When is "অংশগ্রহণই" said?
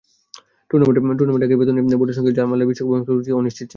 2.97-3.37